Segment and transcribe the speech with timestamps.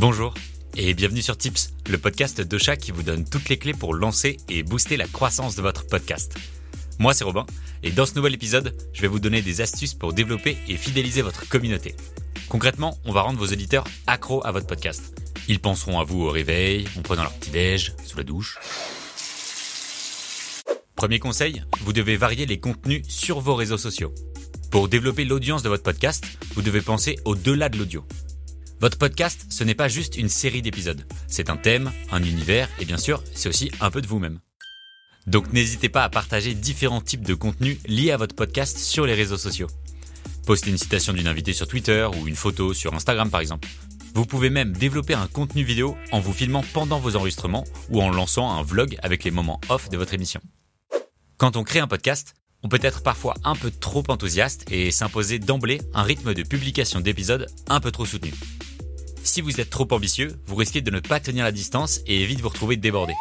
[0.00, 0.32] Bonjour
[0.78, 4.38] et bienvenue sur Tips, le podcast d'Ocha qui vous donne toutes les clés pour lancer
[4.48, 6.36] et booster la croissance de votre podcast.
[6.98, 7.44] Moi c'est Robin
[7.82, 11.20] et dans ce nouvel épisode, je vais vous donner des astuces pour développer et fidéliser
[11.20, 11.94] votre communauté.
[12.48, 15.14] Concrètement, on va rendre vos auditeurs accros à votre podcast.
[15.48, 18.56] Ils penseront à vous au réveil, en prenant leur petit-déj, sous la douche.
[20.96, 24.14] Premier conseil, vous devez varier les contenus sur vos réseaux sociaux.
[24.70, 28.02] Pour développer l'audience de votre podcast, vous devez penser au-delà de l'audio.
[28.80, 31.04] Votre podcast, ce n'est pas juste une série d'épisodes.
[31.26, 34.40] C'est un thème, un univers et bien sûr, c'est aussi un peu de vous-même.
[35.26, 39.12] Donc n'hésitez pas à partager différents types de contenus liés à votre podcast sur les
[39.12, 39.66] réseaux sociaux.
[40.46, 43.68] Postez une citation d'une invitée sur Twitter ou une photo sur Instagram par exemple.
[44.14, 48.08] Vous pouvez même développer un contenu vidéo en vous filmant pendant vos enregistrements ou en
[48.08, 50.40] lançant un vlog avec les moments off de votre émission.
[51.36, 55.38] Quand on crée un podcast, on peut être parfois un peu trop enthousiaste et s'imposer
[55.38, 58.32] d'emblée un rythme de publication d'épisodes un peu trop soutenu.
[59.22, 62.40] Si vous êtes trop ambitieux, vous risquez de ne pas tenir la distance et vite
[62.40, 63.14] vous retrouver débordé.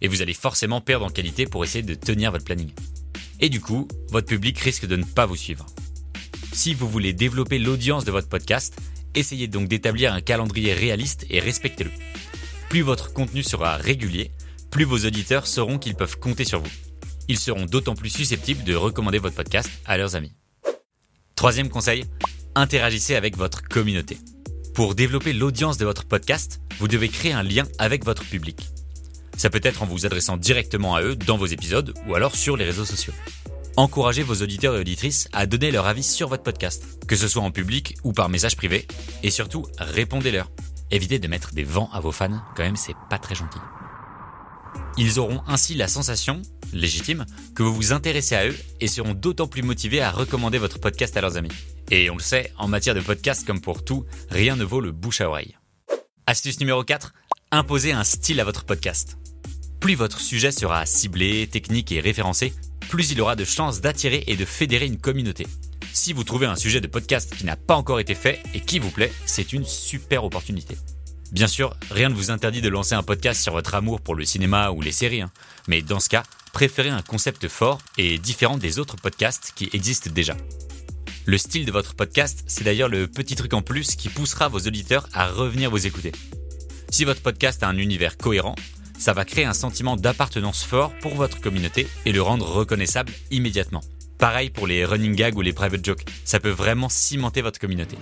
[0.00, 2.70] Et vous allez forcément perdre en qualité pour essayer de tenir votre planning.
[3.40, 5.66] Et du coup, votre public risque de ne pas vous suivre.
[6.52, 8.76] Si vous voulez développer l'audience de votre podcast,
[9.14, 11.90] essayez donc d'établir un calendrier réaliste et respectez-le.
[12.68, 14.32] Plus votre contenu sera régulier,
[14.70, 16.70] plus vos auditeurs sauront qu'ils peuvent compter sur vous.
[17.28, 20.32] Ils seront d'autant plus susceptibles de recommander votre podcast à leurs amis.
[21.34, 22.04] Troisième conseil,
[22.54, 24.18] interagissez avec votre communauté.
[24.76, 28.68] Pour développer l'audience de votre podcast, vous devez créer un lien avec votre public.
[29.34, 32.58] Ça peut être en vous adressant directement à eux dans vos épisodes ou alors sur
[32.58, 33.14] les réseaux sociaux.
[33.78, 37.42] Encouragez vos auditeurs et auditrices à donner leur avis sur votre podcast, que ce soit
[37.42, 38.86] en public ou par message privé,
[39.22, 40.50] et surtout répondez-leur.
[40.90, 43.58] Évitez de mettre des vents à vos fans, quand même c'est pas très gentil.
[44.98, 46.42] Ils auront ainsi la sensation,
[46.74, 50.78] légitime, que vous vous intéressez à eux et seront d'autant plus motivés à recommander votre
[50.78, 51.48] podcast à leurs amis.
[51.90, 54.90] Et on le sait, en matière de podcast comme pour tout, rien ne vaut le
[54.90, 55.56] bouche à oreille.
[56.26, 57.12] Astuce numéro 4,
[57.52, 59.16] imposez un style à votre podcast.
[59.78, 62.52] Plus votre sujet sera ciblé, technique et référencé,
[62.88, 65.46] plus il aura de chances d'attirer et de fédérer une communauté.
[65.92, 68.80] Si vous trouvez un sujet de podcast qui n'a pas encore été fait et qui
[68.80, 70.76] vous plaît, c'est une super opportunité.
[71.30, 74.24] Bien sûr, rien ne vous interdit de lancer un podcast sur votre amour pour le
[74.24, 75.30] cinéma ou les séries, hein.
[75.68, 80.10] mais dans ce cas, préférez un concept fort et différent des autres podcasts qui existent
[80.12, 80.36] déjà.
[81.28, 84.60] Le style de votre podcast, c'est d'ailleurs le petit truc en plus qui poussera vos
[84.60, 86.12] auditeurs à revenir vous écouter.
[86.88, 88.54] Si votre podcast a un univers cohérent,
[88.96, 93.80] ça va créer un sentiment d'appartenance fort pour votre communauté et le rendre reconnaissable immédiatement.
[94.18, 97.98] Pareil pour les running gags ou les private jokes, ça peut vraiment cimenter votre communauté.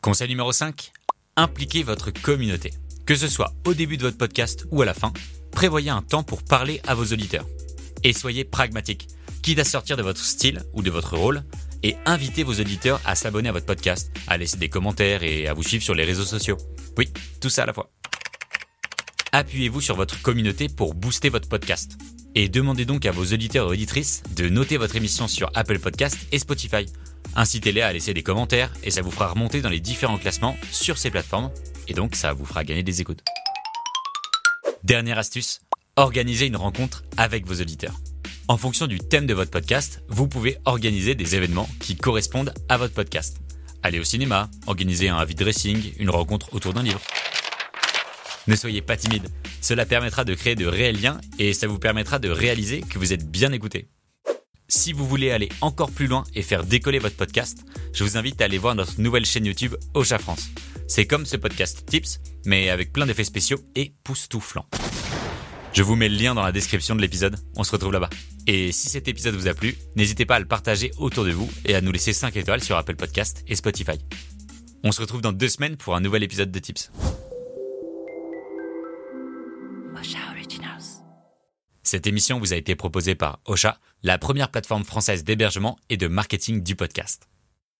[0.00, 0.90] Conseil numéro 5,
[1.36, 2.72] impliquez votre communauté.
[3.04, 5.12] Que ce soit au début de votre podcast ou à la fin,
[5.50, 7.46] prévoyez un temps pour parler à vos auditeurs.
[8.04, 9.08] Et soyez pragmatique,
[9.44, 11.44] quitte à sortir de votre style ou de votre rôle,
[11.82, 15.52] et invitez vos auditeurs à s'abonner à votre podcast, à laisser des commentaires et à
[15.52, 16.56] vous suivre sur les réseaux sociaux.
[16.96, 17.10] Oui,
[17.42, 17.90] tout ça à la fois.
[19.32, 21.98] Appuyez-vous sur votre communauté pour booster votre podcast.
[22.34, 26.16] Et demandez donc à vos auditeurs et auditrices de noter votre émission sur Apple Podcast
[26.32, 26.86] et Spotify
[27.36, 30.96] Incitez-les à laisser des commentaires et ça vous fera remonter dans les différents classements sur
[30.96, 31.50] ces plateformes
[31.88, 33.24] et donc ça vous fera gagner des écoutes.
[34.84, 35.60] Dernière astuce,
[35.96, 37.94] organisez une rencontre avec vos auditeurs.
[38.46, 42.76] En fonction du thème de votre podcast, vous pouvez organiser des événements qui correspondent à
[42.76, 43.38] votre podcast.
[43.82, 47.00] Allez au cinéma, organiser un vide dressing, une rencontre autour d'un livre.
[48.46, 49.30] Ne soyez pas timide,
[49.62, 53.14] cela permettra de créer de réels liens et ça vous permettra de réaliser que vous
[53.14, 53.88] êtes bien écouté.
[54.68, 58.42] Si vous voulez aller encore plus loin et faire décoller votre podcast, je vous invite
[58.42, 60.50] à aller voir notre nouvelle chaîne YouTube Ocha France.
[60.86, 64.66] C'est comme ce podcast Tips, mais avec plein d'effets spéciaux et poustouflants.
[65.74, 68.10] Je vous mets le lien dans la description de l'épisode, on se retrouve là-bas.
[68.46, 71.50] Et si cet épisode vous a plu, n'hésitez pas à le partager autour de vous
[71.64, 73.98] et à nous laisser 5 étoiles sur Apple Podcast et Spotify.
[74.84, 76.92] On se retrouve dans deux semaines pour un nouvel épisode de Tips.
[81.82, 86.06] Cette émission vous a été proposée par Ocha, la première plateforme française d'hébergement et de
[86.06, 87.28] marketing du podcast.